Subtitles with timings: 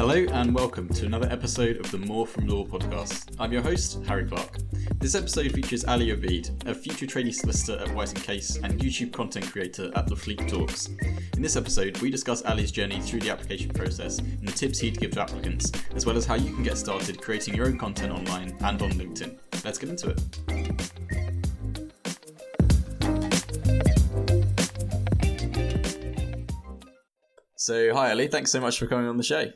[0.00, 3.36] Hello and welcome to another episode of the More from Law podcast.
[3.38, 4.56] I'm your host, Harry Clark.
[4.98, 9.12] This episode features Ali Obeid, a future trainee solicitor at White & Case and YouTube
[9.12, 10.86] content creator at The Fleet Talks.
[11.36, 14.98] In this episode, we discuss Ali's journey through the application process and the tips he'd
[14.98, 18.10] give to applicants, as well as how you can get started creating your own content
[18.10, 19.36] online and on LinkedIn.
[19.66, 20.22] Let's get into it.
[27.56, 29.50] So, hi Ali, thanks so much for coming on the show.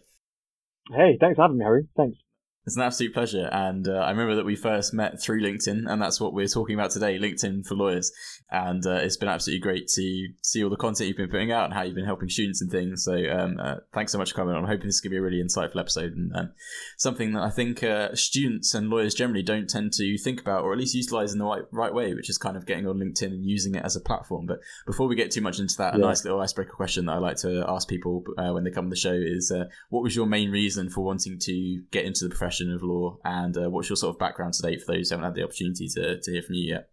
[0.91, 1.89] Hey, thanks for having me, Harry.
[1.97, 2.19] Thanks.
[2.67, 3.49] It's an absolute pleasure.
[3.53, 6.75] And uh, I remember that we first met through LinkedIn, and that's what we're talking
[6.75, 8.11] about today LinkedIn for lawyers.
[8.51, 11.65] And uh, it's been absolutely great to see all the content you've been putting out
[11.65, 13.05] and how you've been helping students and things.
[13.05, 14.63] So um, uh, thanks so much for coming on.
[14.63, 16.53] I'm hoping this is going to be a really insightful episode and um,
[16.97, 20.73] something that I think uh, students and lawyers generally don't tend to think about or
[20.73, 23.27] at least utilize in the right, right way, which is kind of getting on LinkedIn
[23.27, 24.47] and using it as a platform.
[24.47, 25.99] But before we get too much into that, yeah.
[25.99, 28.87] a nice little icebreaker question that I like to ask people uh, when they come
[28.87, 32.25] on the show is uh, what was your main reason for wanting to get into
[32.25, 33.19] the profession of law?
[33.25, 35.89] and uh, what's your sort of background today for those who haven't had the opportunity
[35.89, 36.89] to, to hear from you yet?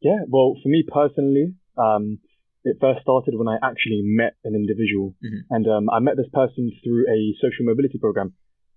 [0.00, 2.18] Yeah, well, for me personally, um,
[2.64, 5.46] it first started when I actually met an individual, mm-hmm.
[5.50, 8.34] and um, I met this person through a social mobility program,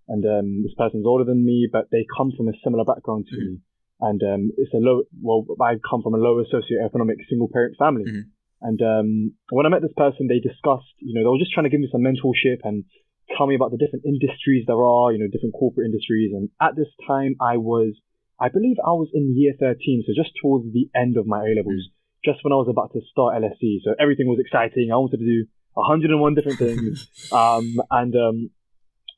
[0.08, 3.36] and um, this person's older than me, but they come from a similar background to
[3.36, 3.58] mm-hmm.
[3.58, 3.62] me,
[4.02, 5.04] and um, it's a low.
[5.22, 8.30] Well, I come from a lower socioeconomic single parent family, mm-hmm.
[8.62, 11.66] and um, when I met this person, they discussed, you know, they were just trying
[11.66, 12.86] to give me some mentorship and
[13.38, 16.32] tell me about the different industries there are, you know, different corporate industries.
[16.34, 17.94] And at this time, I was,
[18.40, 21.56] I believe I was in year 13, so just towards the end of my A
[21.56, 21.90] levels,
[22.24, 23.82] just when I was about to start LSE.
[23.84, 24.90] So everything was exciting.
[24.92, 27.08] I wanted to do 101 different things.
[27.32, 28.50] um, and um,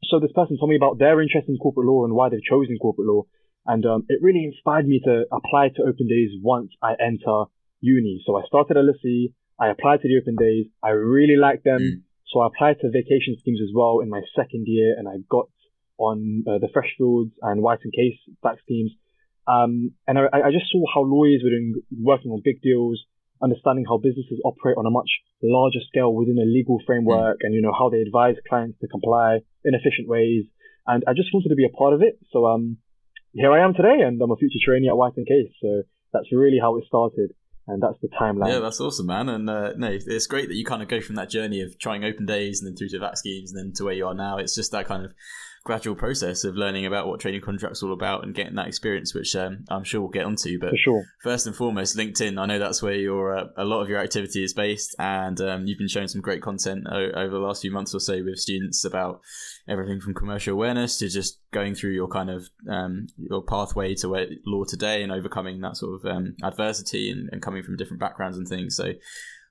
[0.06, 2.78] so this person told me about their interest in corporate law and why they've chosen
[2.78, 3.24] corporate law.
[3.66, 7.46] And um, it really inspired me to apply to open days once I enter
[7.82, 8.24] uni.
[8.26, 9.34] So I started LSE.
[9.60, 10.68] I applied to the open days.
[10.84, 11.80] I really liked them.
[11.82, 12.02] Mm.
[12.32, 15.50] So I applied to vacation schemes as well in my second year, and I got
[15.98, 18.92] on uh, the Freshfields and White and Case VAC schemes.
[19.48, 23.00] Um, and I, I, just saw how lawyers were doing, working on big deals,
[23.42, 25.10] understanding how businesses operate on a much
[25.42, 27.46] larger scale within a legal framework, mm.
[27.48, 30.44] and you know how they advise clients to comply in efficient ways.
[30.86, 32.20] And I just wanted to be a part of it.
[32.32, 32.78] So um,
[33.32, 35.52] here I am today, and I'm a future trainee at White and Case.
[35.62, 37.32] So that's really how it started
[37.68, 38.50] and that's the timeline.
[38.50, 39.30] Yeah, that's awesome, man.
[39.30, 42.06] And uh, no, it's great that you kind of go from that journey of trying
[42.06, 44.38] open days and then through to VAC schemes and then to where you are now.
[44.38, 45.14] It's just that kind of
[45.68, 49.36] gradual process of learning about what training contracts all about and getting that experience, which
[49.36, 50.58] um, I'm sure we'll get onto.
[50.58, 51.04] But sure.
[51.22, 52.40] first and foremost, LinkedIn.
[52.42, 55.68] I know that's where your uh, a lot of your activity is based, and um,
[55.68, 58.40] you've been showing some great content o- over the last few months or so with
[58.40, 59.20] students about
[59.68, 64.08] everything from commercial awareness to just going through your kind of um, your pathway to
[64.08, 68.00] where law today and overcoming that sort of um, adversity and, and coming from different
[68.00, 68.78] backgrounds and things.
[68.78, 68.94] So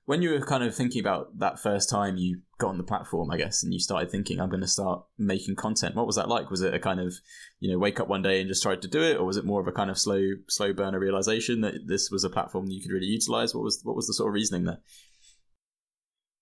[0.07, 3.29] when you were kind of thinking about that first time you got on the platform,
[3.29, 5.95] I guess, and you started thinking, I'm going to start making content.
[5.95, 6.49] What was that like?
[6.49, 7.13] Was it a kind of,
[7.59, 9.43] you know, wake up one day and just tried to do it, or was it
[9.43, 12.73] more of a kind of slow, slow burner realization that this was a platform that
[12.73, 13.53] you could really utilize?
[13.53, 14.79] What was what was the sort of reasoning there?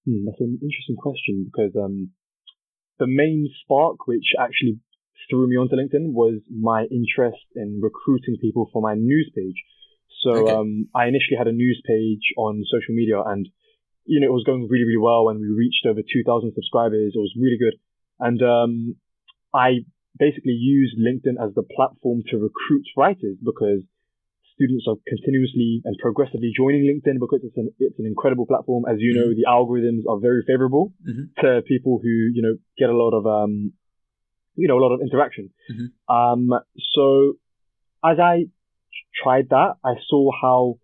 [0.05, 2.11] Hmm, that's an interesting question because um,
[2.99, 4.77] the main spark, which actually
[5.27, 9.57] threw me onto LinkedIn, was my interest in recruiting people for my news page.
[10.21, 10.51] So okay.
[10.53, 13.49] um, I initially had a news page on social media, and
[14.05, 15.29] you know it was going really, really well.
[15.29, 17.13] And we reached over 2,000 subscribers.
[17.15, 17.75] It was really good,
[18.19, 18.95] and um,
[19.53, 19.85] I
[20.17, 23.83] basically used LinkedIn as the platform to recruit writers because
[24.55, 28.85] students are continuously and progressively joining LinkedIn because it's an it's an incredible platform.
[28.89, 29.39] As you know, mm-hmm.
[29.39, 31.35] the algorithms are very favorable mm-hmm.
[31.41, 33.73] to people who you know get a lot of um,
[34.55, 35.51] you know a lot of interaction.
[35.71, 36.15] Mm-hmm.
[36.15, 36.59] Um,
[36.95, 37.33] so
[38.03, 38.45] as I
[39.23, 40.79] tried that, I saw how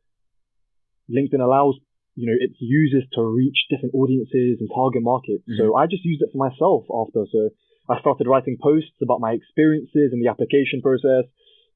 [1.09, 1.75] LinkedIn allows
[2.21, 5.41] you know its users to reach different audiences and target markets.
[5.49, 5.57] Mm-hmm.
[5.57, 7.25] So I just used it for myself after.
[7.33, 7.49] So
[7.89, 11.25] I started writing posts about my experiences in the application process.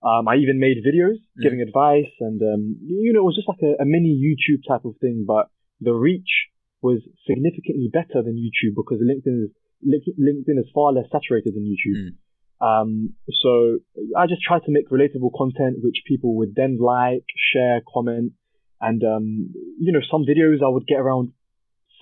[0.06, 1.42] Um, I even made videos mm-hmm.
[1.42, 4.86] giving advice, and um, you know it was just like a, a mini YouTube type
[4.86, 5.26] of thing.
[5.26, 5.50] But
[5.82, 6.54] the reach
[6.86, 9.52] was significantly better than YouTube because LinkedIn is
[9.82, 11.98] LinkedIn is far less saturated than YouTube.
[11.98, 12.14] Mm.
[12.62, 13.80] Um, so
[14.18, 18.34] I just try to make relatable content which people would then like, share, comment,
[18.82, 21.32] and um, you know, some videos I would get around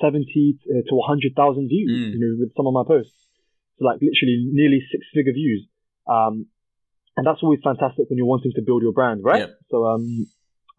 [0.02, 1.92] seventy to hundred thousand views.
[1.92, 2.14] Mm.
[2.14, 3.14] You know, with some of my posts,
[3.78, 5.68] so like literally nearly six figure views.
[6.08, 6.48] Um,
[7.16, 9.42] and that's always fantastic when you're wanting to build your brand, right?
[9.42, 9.58] Yep.
[9.70, 10.26] So um,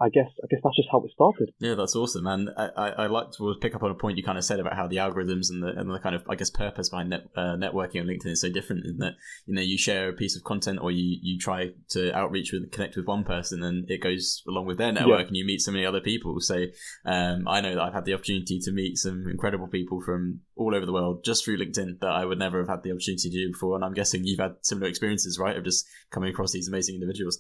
[0.05, 1.55] I guess I guess that's just how it started.
[1.59, 4.23] Yeah, that's awesome, and I, I, I like to pick up on a point you
[4.23, 6.51] kind of said about how the algorithms and the and the kind of I guess
[6.51, 8.85] purpose behind net, uh, networking on LinkedIn is so different.
[8.85, 9.15] In that
[9.47, 12.71] you know you share a piece of content or you you try to outreach with
[12.71, 15.27] connect with one person and it goes along with their network yeah.
[15.29, 16.39] and you meet so many other people.
[16.41, 16.67] So
[17.07, 20.75] um, I know that I've had the opportunity to meet some incredible people from all
[20.75, 23.37] over the world just through LinkedIn that I would never have had the opportunity to
[23.37, 23.75] do before.
[23.75, 27.39] And I'm guessing you've had similar experiences, right, of just coming across these amazing individuals.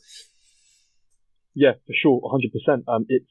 [1.54, 2.84] Yeah, for sure, 100%.
[2.88, 3.30] Um, it's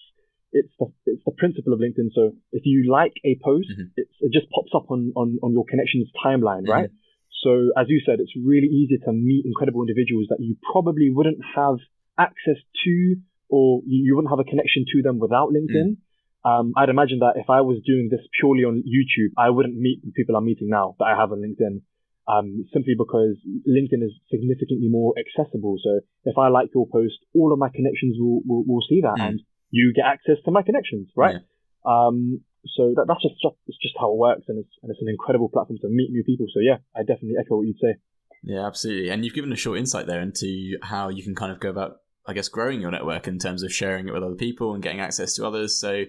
[0.54, 2.14] it's the it's the principle of LinkedIn.
[2.14, 3.98] So if you like a post, mm-hmm.
[3.98, 6.90] it just pops up on, on on your connections timeline, right?
[6.90, 7.04] Mm-hmm.
[7.44, 11.40] So as you said, it's really easy to meet incredible individuals that you probably wouldn't
[11.56, 11.76] have
[12.18, 13.16] access to,
[13.50, 15.98] or you, you wouldn't have a connection to them without LinkedIn.
[15.98, 16.00] Mm.
[16.46, 20.04] Um, I'd imagine that if I was doing this purely on YouTube, I wouldn't meet
[20.04, 21.82] the people I'm meeting now that I have on LinkedIn
[22.28, 23.36] um, simply because
[23.68, 25.78] LinkedIn is significantly more accessible.
[25.84, 29.18] So if I like your post, all of my connections will, will, will see that
[29.20, 29.28] mm.
[29.28, 29.42] and
[29.72, 31.36] you get access to my connections, right?
[31.36, 32.08] Yeah.
[32.08, 32.42] Um,
[32.78, 35.10] so that, that's just, just, it's just how it works and it's, and it's an
[35.10, 36.46] incredible platform to meet new people.
[36.54, 38.00] So yeah, I definitely echo what you'd say.
[38.44, 39.10] Yeah, absolutely.
[39.10, 41.98] And you've given a short insight there into how you can kind of go about,
[42.26, 45.02] I guess, growing your network in terms of sharing it with other people and getting
[45.02, 45.80] access to others.
[45.80, 46.04] So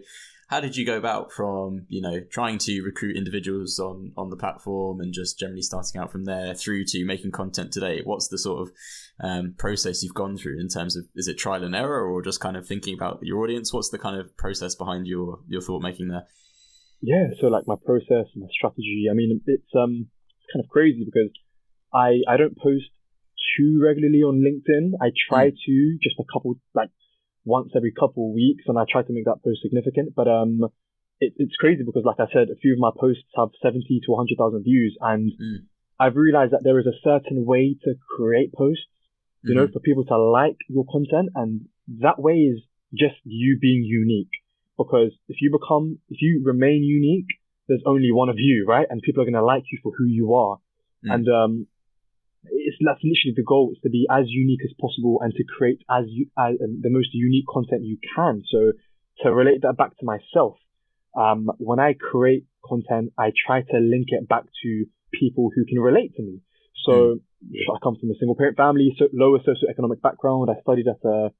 [0.48, 4.36] how did you go about from you know trying to recruit individuals on on the
[4.36, 8.02] platform and just generally starting out from there through to making content today?
[8.04, 8.74] What's the sort of
[9.22, 12.40] um, process you've gone through in terms of is it trial and error or just
[12.40, 13.72] kind of thinking about your audience?
[13.72, 16.26] What's the kind of process behind your your thought making there?
[17.00, 20.06] Yeah so like my process my strategy i mean it's um
[20.52, 21.30] kind of crazy because
[21.92, 22.84] i i don't post
[23.56, 24.92] too regularly on linkedin.
[25.00, 25.56] I try mm.
[25.66, 26.90] to just a couple like
[27.44, 30.14] once every couple of weeks, and I try to make that post significant.
[30.14, 30.60] But um,
[31.20, 34.12] it, it's crazy because, like I said, a few of my posts have 70 to
[34.12, 35.66] 100,000 views, and mm.
[35.98, 38.84] I've realized that there is a certain way to create posts,
[39.42, 39.66] you mm-hmm.
[39.66, 41.66] know, for people to like your content, and
[42.00, 42.60] that way is
[42.92, 44.32] just you being unique.
[44.76, 47.28] Because if you become, if you remain unique,
[47.68, 48.86] there's only one of you, right?
[48.90, 50.58] And people are going to like you for who you are.
[51.06, 51.14] Mm.
[51.14, 51.66] And um,
[52.74, 55.80] it's that's literally the goal is to be as unique as possible and to create
[55.90, 58.42] as, you, as um, the most unique content you can.
[58.50, 58.72] So
[59.22, 60.58] to relate that back to myself,
[61.16, 65.78] um, when I create content, I try to link it back to people who can
[65.78, 66.40] relate to me.
[66.84, 67.20] So mm.
[67.70, 70.50] I come from a single parent family, so lower socioeconomic background.
[70.50, 71.30] I studied at a,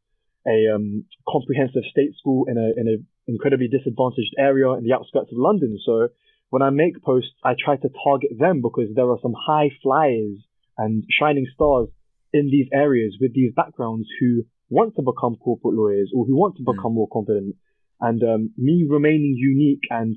[0.47, 5.33] a um, comprehensive state school in a in an incredibly disadvantaged area in the outskirts
[5.33, 5.79] of London.
[5.85, 6.09] So
[6.51, 10.39] when I make posts, I try to target them because there are some high flyers
[10.79, 11.89] and shining stars
[12.33, 16.57] in these areas with these backgrounds who want to become corporate lawyers or who want
[16.57, 16.73] to hmm.
[16.75, 16.97] become mm.
[16.97, 17.55] more confident.
[18.01, 20.17] And um, me remaining unique and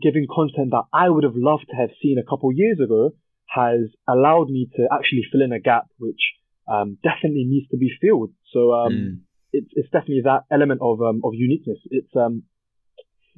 [0.00, 3.10] giving content that I would have loved to have seen a couple years ago
[3.48, 6.20] has allowed me to actually fill in a gap which
[6.70, 8.30] um, definitely needs to be filled.
[8.52, 9.18] So um, mm.
[9.52, 11.78] it's, it's definitely that element of um, of uniqueness.
[11.90, 12.44] It's um,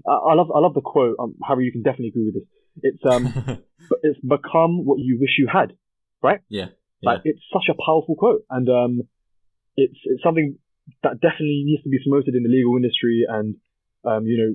[0.06, 1.16] I, love I love the quote.
[1.18, 2.48] Um, Harry, you can definitely agree with this.
[2.82, 3.62] It's um,
[4.02, 5.72] it's become what you wish you had
[6.22, 6.40] right?
[6.48, 6.66] Yeah.
[7.02, 7.32] Like yeah.
[7.32, 9.02] it's such a powerful quote, and um,
[9.76, 10.58] it's it's something
[11.02, 13.56] that definitely needs to be promoted in the legal industry, and
[14.04, 14.50] um, you know,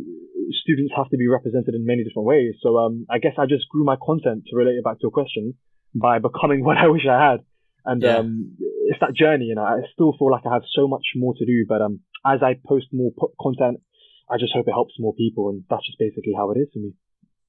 [0.64, 2.56] students have to be represented in many different ways.
[2.62, 5.12] So um, I guess I just grew my content to relate it back to your
[5.12, 5.56] question
[5.94, 7.40] by becoming what I wish I had,
[7.86, 8.18] and yeah.
[8.18, 8.56] um,
[8.88, 11.66] it's that journey, and I still feel like I have so much more to do.
[11.68, 13.84] But um, as I post more content,
[14.30, 16.80] I just hope it helps more people, and that's just basically how it is for
[16.80, 16.94] me.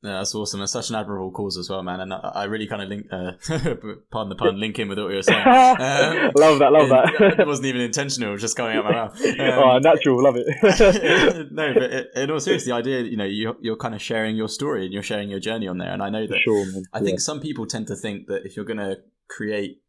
[0.00, 0.62] Yeah, that's awesome.
[0.62, 1.98] It's such an admirable cause as well, man.
[2.00, 3.32] And I, I really kind of link, uh,
[4.12, 5.40] pardon the pun, link in with what you were saying.
[5.40, 7.36] Um, love that, love that.
[7.40, 9.20] it wasn't even intentional; it was just coming out of my mouth.
[9.38, 11.52] Um, oh, natural, love it.
[11.52, 14.36] no, but it, in all seriousness, the idea, you know, you're, you're kind of sharing
[14.36, 15.92] your story and you're sharing your journey on there.
[15.92, 16.38] And I know that.
[16.38, 19.82] Sure, I think some people tend to think that if you're going to create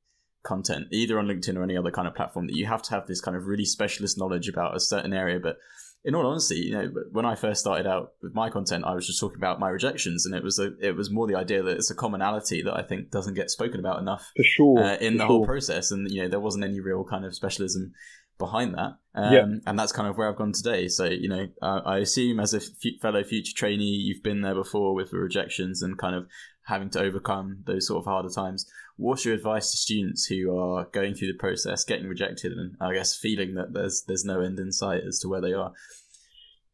[0.44, 3.08] content, either on LinkedIn or any other kind of platform, that you have to have
[3.08, 5.58] this kind of really specialist knowledge about a certain area, but
[6.03, 9.06] in all honesty, you know, when I first started out with my content, I was
[9.06, 11.77] just talking about my rejections, and it was a, it was more the idea that
[11.77, 15.13] it's a commonality that I think doesn't get spoken about enough for sure uh, in
[15.13, 15.27] for the sure.
[15.27, 17.94] whole process, and you know, there wasn't any real kind of specialism
[18.38, 18.98] behind that.
[19.13, 19.46] Um, yeah.
[19.65, 20.88] and that's kind of where I've gone today.
[20.88, 24.56] So you know, uh, I assume as a f- fellow future trainee, you've been there
[24.56, 26.27] before with the rejections and kind of
[26.65, 28.65] having to overcome those sort of harder times.
[29.00, 32.94] What's your advice to students who are going through the process, getting rejected, and I
[32.94, 35.72] guess feeling that there's there's no end in sight as to where they are?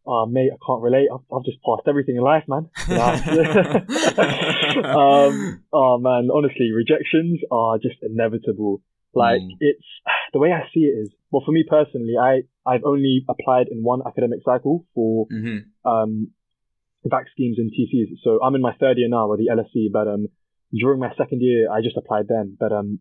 [0.08, 1.08] Oh, mate, I can't relate.
[1.14, 2.70] I've, I've just passed everything in life, man.
[4.86, 8.82] um, oh man, honestly, rejections are just inevitable.
[9.14, 9.52] Like mm.
[9.60, 9.86] it's
[10.34, 11.12] the way I see it is.
[11.30, 15.88] Well, for me personally, I I've only applied in one academic cycle for mm-hmm.
[15.88, 16.32] um,
[17.06, 18.18] VAC schemes and TCs.
[18.24, 20.28] So I'm in my third year now with the LSE, but um,
[20.80, 22.58] during my second year, I just applied then.
[22.60, 23.00] But um,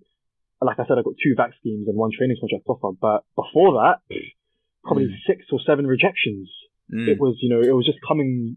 [0.60, 2.96] like I said, I got two VAC schemes and one training contract offer.
[3.00, 4.00] But before that,
[4.84, 5.16] probably Mm.
[5.26, 6.50] six or seven rejections.
[6.92, 7.08] Mm.
[7.08, 8.56] It was, you know, it was just coming,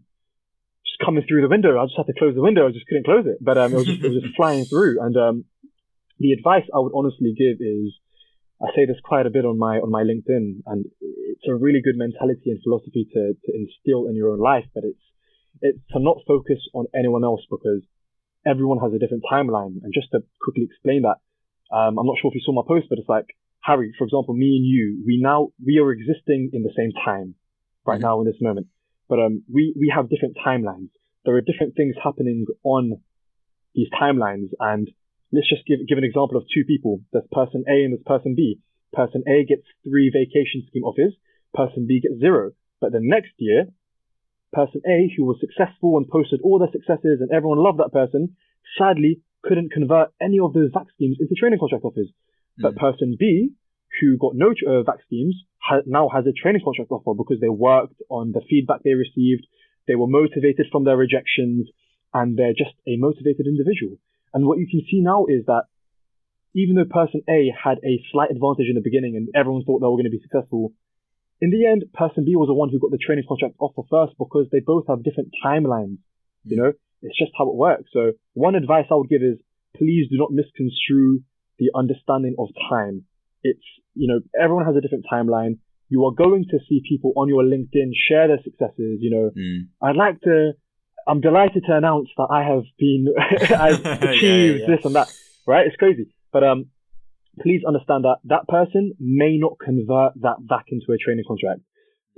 [0.84, 1.78] just coming through the window.
[1.78, 2.68] I just had to close the window.
[2.68, 3.38] I just couldn't close it.
[3.40, 5.00] But um, it was just, it was just flying through.
[5.00, 5.44] And um,
[6.18, 7.94] the advice I would honestly give is,
[8.60, 11.80] I say this quite a bit on my on my LinkedIn, and it's a really
[11.80, 14.66] good mentality and philosophy to to instill in your own life.
[14.74, 15.04] But it's
[15.62, 17.82] it's to not focus on anyone else because
[18.46, 19.82] everyone has a different timeline.
[19.82, 21.18] And just to quickly explain that,
[21.74, 23.26] um, I'm not sure if you saw my post, but it's like
[23.62, 27.34] Harry, for example, me and you, we now we are existing in the same time
[27.84, 28.02] right Mhm.
[28.02, 28.68] now in this moment.
[29.08, 30.90] But um, we we have different timelines.
[31.24, 33.02] There are different things happening on
[33.74, 34.90] these timelines, and
[35.32, 37.00] let's just give give an example of two people.
[37.12, 38.60] There's person A and there's person B.
[38.92, 41.14] Person A gets three vacation scheme offers.
[41.52, 42.52] Person B gets zero.
[42.80, 43.66] But the next year,
[44.52, 48.36] person A, who was successful and posted all their successes and everyone loved that person,
[48.78, 52.10] sadly couldn't convert any of those VAC schemes into training contract offers.
[52.58, 52.78] But Mm.
[52.78, 53.50] person B,
[54.00, 57.48] who got no uh, VAC schemes, ha- now has a training contract offer because they
[57.48, 59.46] worked on the feedback they received.
[59.86, 61.68] They were motivated from their rejections
[62.12, 63.96] and they're just a motivated individual.
[64.34, 65.64] And what you can see now is that
[66.54, 69.86] even though person A had a slight advantage in the beginning and everyone thought they
[69.86, 70.72] were going to be successful,
[71.40, 74.14] in the end, person B was the one who got the training contract offer first
[74.18, 75.98] because they both have different timelines.
[76.44, 77.84] You know, it's just how it works.
[77.92, 79.38] So one advice I would give is
[79.76, 81.20] please do not misconstrue
[81.58, 83.04] the understanding of time.
[83.42, 83.62] It's,
[83.94, 85.58] you know, everyone has a different timeline.
[85.90, 88.98] You are going to see people on your LinkedIn share their successes.
[89.00, 89.68] You know, Mm.
[89.82, 90.52] I'd like to,
[91.06, 93.06] I'm delighted to announce that I have been,
[93.50, 94.66] I've Yeah, achieved yeah.
[94.76, 95.08] this and that,
[95.46, 95.66] right?
[95.66, 96.08] It's crazy.
[96.32, 96.66] But, um,
[97.40, 101.60] please understand that that person may not convert that back into a training contract.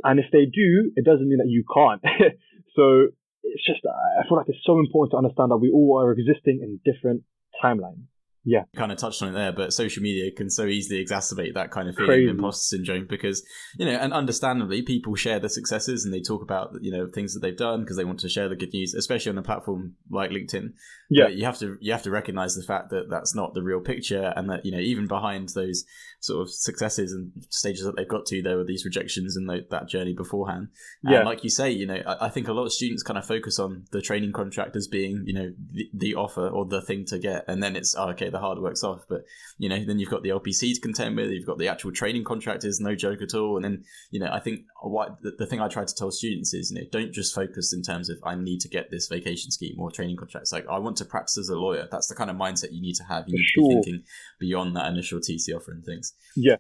[0.03, 2.01] And if they do, it doesn't mean that you can't.
[2.77, 3.09] so
[3.43, 6.61] it's just, I feel like it's so important to understand that we all are existing
[6.63, 7.23] in different
[7.63, 8.10] timelines.
[8.45, 8.63] Yeah.
[8.75, 11.89] kind of touched on it there, but social media can so easily exacerbate that kind
[11.89, 12.29] of feeling Crazy.
[12.31, 13.43] of imposter syndrome because,
[13.79, 17.35] you know, and understandably, people share their successes and they talk about, you know, things
[17.35, 19.95] that they've done because they want to share the good news, especially on a platform
[20.11, 20.73] like LinkedIn.
[21.11, 21.25] Yeah.
[21.25, 23.81] But you have to you have to recognize the fact that that's not the real
[23.81, 25.85] picture, and that you know even behind those
[26.21, 29.65] sort of successes and stages that they've got to, there were these rejections and tho-
[29.71, 30.69] that journey beforehand.
[31.03, 31.23] And Yeah.
[31.25, 33.59] like you say, you know, I, I think a lot of students kind of focus
[33.59, 37.19] on the training contract as being, you know, the, the offer or the thing to
[37.19, 39.05] get, and then it's oh, okay, the hard work's off.
[39.09, 39.25] But
[39.59, 42.25] you know, then you've got the LPC to contend with, you've got the actual training
[42.25, 45.47] contract is no joke at all, and then you know, I think what the, the
[45.47, 48.19] thing I try to tell students is, you know, don't just focus in terms of
[48.25, 50.45] I need to get this vacation scheme or training contract.
[50.45, 51.89] It's like I want to practice as a lawyer.
[51.91, 53.25] That's the kind of mindset you need to have.
[53.29, 54.05] You need to be thinking
[54.39, 56.15] beyond that initial TC offer and things.
[56.37, 56.57] Yeah.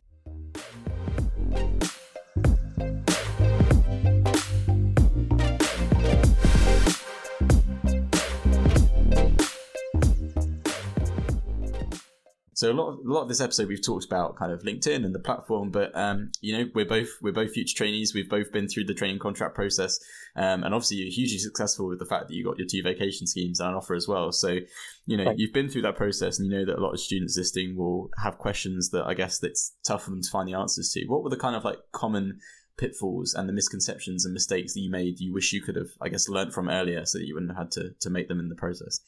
[12.61, 15.02] So a lot, of, a lot of this episode we've talked about kind of LinkedIn
[15.02, 18.12] and the platform, but um, you know we're both we're both future trainees.
[18.14, 19.99] We've both been through the training contract process,
[20.37, 23.26] um, and obviously you're hugely successful with the fact that you got your two vacation
[23.26, 24.31] schemes and an offer as well.
[24.31, 24.59] So
[25.07, 25.40] you know Thanks.
[25.40, 28.11] you've been through that process, and you know that a lot of students listening will
[28.23, 31.07] have questions that I guess that's tough for them to find the answers to.
[31.07, 32.40] What were the kind of like common
[32.76, 36.11] pitfalls and the misconceptions and mistakes that you made you wish you could have I
[36.11, 38.50] guess learnt from earlier so that you wouldn't have had to to make them in
[38.50, 39.00] the process?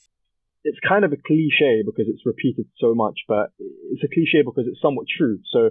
[0.64, 3.52] It's kind of a cliche because it's repeated so much, but
[3.92, 5.38] it's a cliche because it's somewhat true.
[5.52, 5.70] So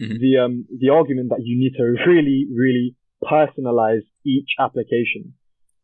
[0.00, 0.18] Mhm.
[0.18, 5.34] the um the argument that you need to really really personalize each application.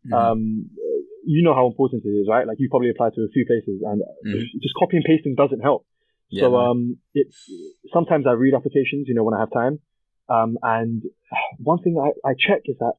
[0.07, 0.15] Mhm.
[0.15, 0.71] Um,
[1.25, 2.47] you know how important it is, right?
[2.47, 4.61] Like you probably applied to a few places, and Mhm.
[4.62, 5.85] just copy and pasting doesn't help.
[6.31, 7.38] yeah, so um, it's
[7.93, 9.81] sometimes I read applications, you know, when I have time.
[10.29, 11.03] Um, and
[11.59, 12.95] one thing I, I check is that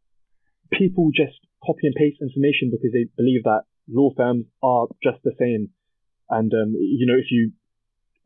[0.71, 5.33] people just copy and paste information because they believe that law firms are just the
[5.39, 5.69] same.
[6.29, 7.51] And um, you know, if you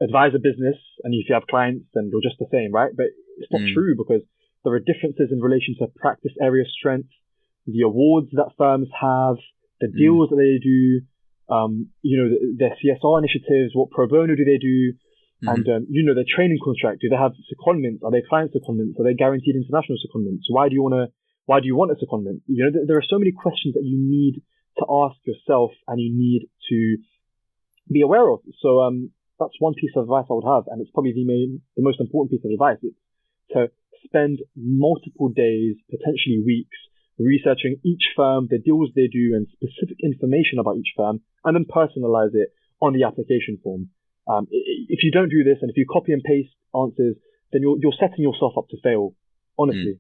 [0.02, 2.92] advise a business and if you have clients, then you're just the same, right?
[2.96, 3.74] But it's not Mm.
[3.74, 4.22] true because
[4.64, 7.14] there are differences in relation to practice area strengths,
[7.66, 9.38] the awards that firms have,
[9.80, 9.98] the Mm.
[9.98, 11.02] deals that they do,
[11.50, 14.94] um, you know, th- their CSR initiatives, what pro bono do they do,
[15.44, 15.50] Mhm.
[15.54, 17.02] and um, you know, their training contract.
[17.02, 18.00] Do they have secondments?
[18.04, 19.00] Are they client secondments?
[19.00, 20.44] Are they guaranteed international secondments?
[20.50, 21.12] Why do you want to?
[21.46, 22.42] Why do you want a secondment?
[22.48, 24.42] You know, th- there are so many questions that you need
[24.80, 26.98] to ask yourself and you need to
[27.92, 28.40] be aware of.
[28.62, 31.62] So um, that's one piece of advice I would have, and it's probably the main,
[31.76, 32.78] the most important piece of advice.
[32.82, 32.98] It's
[33.52, 33.72] to
[34.06, 36.78] spend multiple days, potentially weeks,
[37.20, 41.66] researching each firm, the deals they do, and specific information about each firm, and then
[41.66, 42.50] personalize it
[42.82, 43.90] on the application form.
[44.28, 47.16] Um, if you don't do this, and if you copy and paste answers,
[47.52, 49.16] then you're you're setting yourself up to fail.
[49.58, 50.00] Honestly,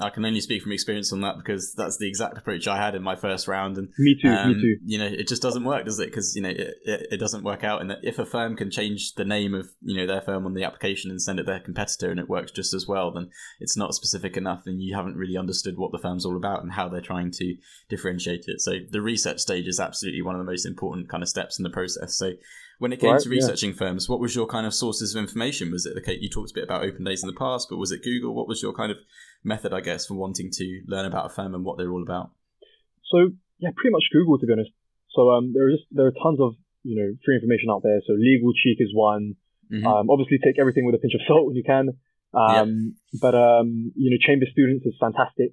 [0.00, 2.96] I can only speak from experience on that because that's the exact approach I had
[2.96, 3.78] in my first round.
[3.78, 4.76] And me too, um, me too.
[4.84, 6.06] You know, it just doesn't work, does it?
[6.06, 7.80] Because you know, it, it, it, doesn't work out.
[7.80, 10.64] And if a firm can change the name of you know their firm on the
[10.64, 13.94] application and send it their competitor, and it works just as well, then it's not
[13.94, 17.00] specific enough, and you haven't really understood what the firm's all about and how they're
[17.00, 17.56] trying to
[17.88, 18.60] differentiate it.
[18.60, 21.62] So the research stage is absolutely one of the most important kind of steps in
[21.62, 22.16] the process.
[22.16, 22.32] So
[22.78, 23.76] when it came right, to researching yeah.
[23.76, 25.70] firms, what was your kind of sources of information?
[25.70, 26.18] Was it okay?
[26.20, 28.34] You talked a bit about open days in the past, but was it Google?
[28.34, 28.98] What was your kind of
[29.42, 32.30] method, I guess, for wanting to learn about a firm and what they're all about?
[33.10, 34.70] So yeah, pretty much Google to be honest.
[35.14, 38.00] So um, there are just there are tons of you know free information out there.
[38.06, 39.36] So Legal Cheek is one.
[39.72, 39.86] Mm-hmm.
[39.86, 41.90] Um, obviously, take everything with a pinch of salt when you can.
[42.34, 43.20] Um, yep.
[43.20, 45.52] But um, you know, Chamber Students is fantastic.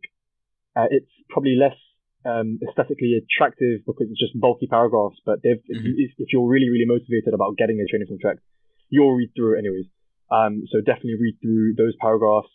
[0.75, 1.77] Uh, it's probably less
[2.25, 5.17] um, aesthetically attractive because it's just bulky paragraphs.
[5.25, 5.97] But mm-hmm.
[5.97, 8.39] if, if, you're really really motivated about getting a training contract,
[8.89, 9.85] you'll read through it anyways.
[10.31, 12.47] Um, so definitely read through those paragraphs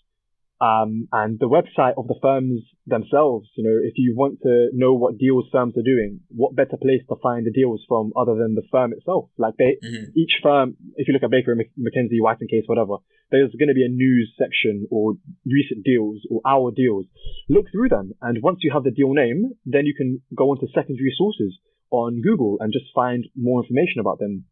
[0.60, 3.48] um, and the website of the firms themselves.
[3.56, 7.02] You know, if you want to know what deals firms are doing, what better place
[7.08, 9.28] to find the deals from other than the firm itself?
[9.36, 10.16] Like they, mm-hmm.
[10.16, 12.96] each firm, if you look at Baker McKenzie, White and Case, whatever,
[13.30, 17.06] there's going to be a news section or recent deals or our deals.
[17.48, 20.66] Look through them, and once you have the deal name, then you can go onto
[20.75, 21.58] secondary sources
[21.90, 24.44] on Google and just find more information about them.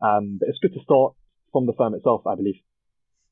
[0.00, 1.14] Um, but it's good to start
[1.52, 2.60] from the firm itself, I believe.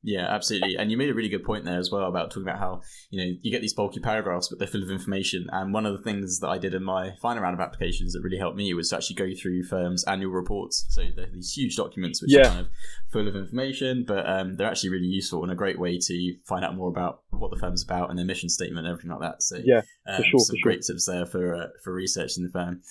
[0.01, 0.77] Yeah, absolutely.
[0.77, 3.19] And you made a really good point there as well about talking about how, you
[3.19, 5.47] know, you get these bulky paragraphs, but they're full of information.
[5.51, 8.21] And one of the things that I did in my final round of applications that
[8.21, 10.85] really helped me was to actually go through firms' annual reports.
[10.89, 12.41] So they're these huge documents which yeah.
[12.41, 12.67] are kind of
[13.11, 16.63] full of information, but um, they're actually really useful and a great way to find
[16.63, 19.43] out more about what the firm's about and their mission statement and everything like that.
[19.43, 20.93] So yeah, um, sure, some great sure.
[20.93, 22.81] tips there for uh, for researching the firm.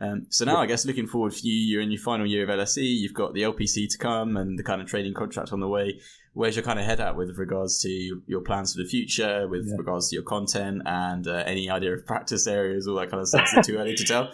[0.00, 2.48] Um, so now, I guess looking forward for you, you're in your final year of
[2.48, 2.82] LSE.
[2.82, 6.00] You've got the LPC to come and the kind of training contract on the way.
[6.38, 7.88] Where's your kind of head at with regards to
[8.28, 9.74] your plans for the future, with yeah.
[9.76, 13.26] regards to your content, and uh, any idea of practice areas, all that kind of
[13.26, 13.48] stuff?
[13.48, 14.30] Is it too early to tell?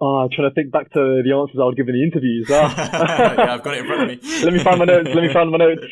[0.00, 2.48] Oh, I'm trying to think back to the answers I would give in the interviews.
[2.50, 2.52] Oh.
[2.76, 4.18] yeah, I've got it in front of me.
[4.42, 5.08] Let me find my notes.
[5.14, 5.86] Let me find my notes.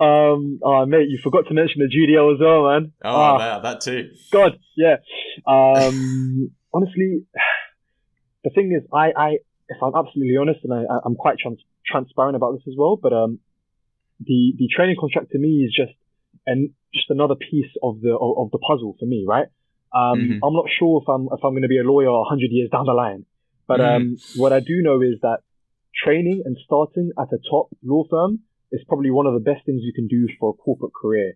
[0.00, 2.92] um, oh, mate, you forgot to mention the GDL as well, man.
[3.04, 4.10] Oh, oh that, that too.
[4.30, 4.98] God, yeah.
[5.44, 7.26] Um, honestly,
[8.44, 9.28] the thing is, I, I,
[9.68, 13.12] if I'm absolutely honest, and I, I'm quite trans- transparent about this as well, but
[13.12, 13.40] um,
[14.20, 15.96] the the training contract to me is just
[16.46, 19.48] and just another piece of the of, of the puzzle for me, right?
[19.94, 20.44] Um, mm-hmm.
[20.44, 22.86] I'm not sure if I'm if I'm going to be a lawyer 100 years down
[22.86, 23.26] the line,
[23.66, 24.14] but mm-hmm.
[24.14, 25.40] um, what I do know is that
[25.94, 28.40] training and starting at a top law firm
[28.72, 31.34] is probably one of the best things you can do for a corporate career.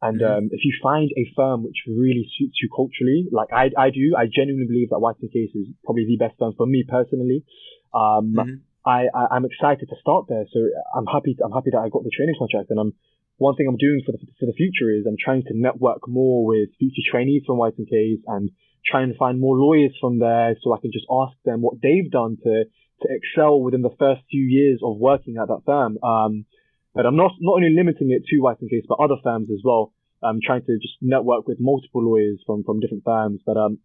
[0.00, 0.32] And mm-hmm.
[0.32, 4.14] um, if you find a firm which really suits you culturally, like I, I do,
[4.16, 7.44] I genuinely believe that White and Case is probably the best firm for me personally.
[7.92, 8.54] Um, mm-hmm.
[8.88, 10.60] I, I am excited to start there, so
[10.96, 11.36] I'm happy.
[11.44, 12.94] I'm happy that I got the training contract, and I'm
[13.36, 16.46] one thing I'm doing for the for the future is I'm trying to network more
[16.46, 18.50] with future trainees from White and Case and
[18.86, 22.10] try and find more lawyers from there, so I can just ask them what they've
[22.10, 22.64] done to
[23.02, 25.98] to excel within the first few years of working at that firm.
[26.02, 26.46] Um,
[26.94, 29.60] but I'm not not only limiting it to White and Case, but other firms as
[29.62, 29.92] well.
[30.22, 33.40] I'm trying to just network with multiple lawyers from from different firms.
[33.44, 33.78] But um,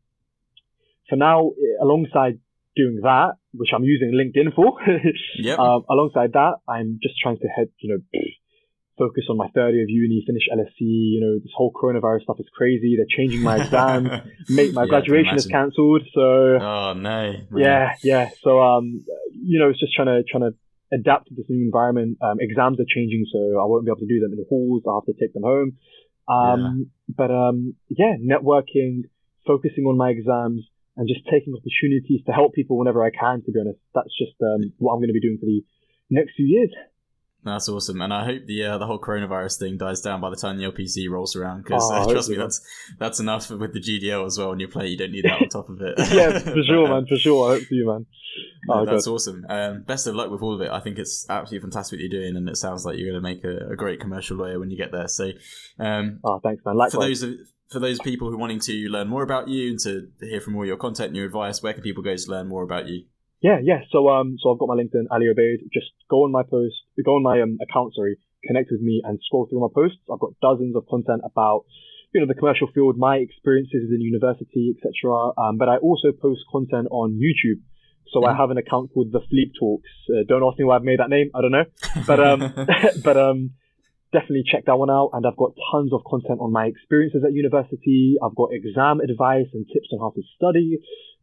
[1.09, 2.39] for now, alongside
[2.75, 4.79] doing that, which I'm using LinkedIn for,
[5.35, 5.59] yep.
[5.59, 8.19] um, alongside that, I'm just trying to head, you know,
[8.97, 10.71] focus on my third year of uni, finish LSE.
[10.79, 12.95] You know, this whole coronavirus stuff is crazy.
[12.95, 14.09] They're changing my exams.
[14.49, 16.03] Mate, my yeah, graduation is cancelled.
[16.13, 17.47] So, oh no, man.
[17.55, 18.29] yeah, yeah.
[18.43, 20.55] So, um, you know, it's just trying to trying to
[20.93, 22.17] adapt to this new environment.
[22.21, 24.83] Um, exams are changing, so I won't be able to do them in the halls.
[24.87, 25.77] I'll have to take them home.
[26.25, 27.13] Um, yeah.
[27.17, 29.09] but, um, yeah, networking,
[29.45, 30.63] focusing on my exams
[30.95, 33.79] and just taking opportunities to help people whenever I can, to be honest.
[33.93, 35.63] That's just, um, what I'm going to be doing for the
[36.09, 36.69] next few years.
[37.45, 40.37] That's awesome, and I hope the uh, the whole coronavirus thing dies down by the
[40.37, 41.63] time the LPC rolls around.
[41.63, 42.65] Because oh, uh, trust me, that's
[42.99, 44.91] that's enough with the GDL as well on your plate.
[44.91, 45.95] You don't need that on top of it.
[46.13, 47.05] yeah, for sure, man.
[47.05, 47.51] For sure.
[47.51, 48.05] I hope for you, man.
[48.69, 49.13] Oh, that's God.
[49.13, 49.45] awesome.
[49.49, 50.71] Um, best of luck with all of it.
[50.71, 53.29] I think it's absolutely fantastic what you're doing, and it sounds like you're going to
[53.29, 55.09] make a, a, great commercial lawyer when you get there.
[55.09, 55.31] So,
[55.79, 56.77] um, oh, thanks, man.
[56.77, 57.19] Likewise.
[57.19, 57.37] For those
[57.69, 60.55] for those people who are wanting to learn more about you and to hear from
[60.55, 63.05] all your content and your advice, where can people go to learn more about you?
[63.41, 63.81] Yeah, yeah.
[63.91, 65.67] So um, so I've got my LinkedIn, Ali Obaid.
[65.73, 69.19] Just go on my post, go on my um account, sorry, connect with me and
[69.25, 69.99] scroll through my posts.
[70.11, 71.65] I've got dozens of content about
[72.13, 75.35] you know the commercial field, my experiences in university, etc.
[75.37, 77.59] Um, but I also post content on YouTube.
[78.13, 78.29] So mm-hmm.
[78.29, 79.89] I have an account called the Fleet Talks.
[80.09, 81.31] Uh, don't ask me why I've made that name.
[81.35, 81.65] I don't know,
[82.07, 82.53] but um,
[83.03, 83.51] but um,
[84.13, 85.09] definitely check that one out.
[85.13, 88.15] And I've got tons of content on my experiences at university.
[88.23, 90.79] I've got exam advice and tips on how to study,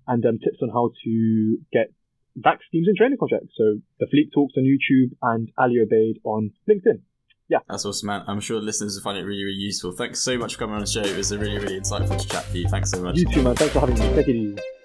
[0.07, 1.94] and um, tips on how to get
[2.37, 3.55] VAC schemes and training contracts.
[3.57, 7.00] So the Fleet Talks on YouTube and Ali Obaid on LinkedIn.
[7.48, 8.24] yeah, that's awesome, man.
[8.26, 9.92] I'm sure listeners will find it really, really useful.
[9.92, 11.03] Thanks so much for coming on the show.
[11.03, 12.68] It was a really, really insightful chat to you.
[12.68, 13.16] Thanks so much.
[13.16, 13.55] You too, man.
[13.57, 14.14] Thanks for having me.
[14.14, 14.80] Take it easy.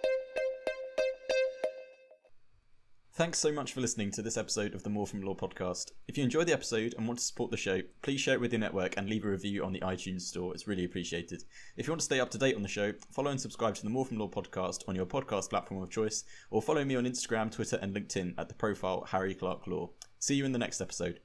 [3.15, 5.91] Thanks so much for listening to this episode of the More From Law podcast.
[6.06, 8.51] If you enjoyed the episode and want to support the show, please share it with
[8.51, 10.54] your network and leave a review on the iTunes store.
[10.54, 11.45] It's really appreciated.
[11.78, 13.84] If you want to stay up to date on the show, follow and subscribe to
[13.84, 17.06] the More From Law podcast on your podcast platform of choice, or follow me on
[17.06, 19.91] Instagram, Twitter, and LinkedIn at the profile Harry Clark Law.
[20.19, 21.21] See you in the next episode.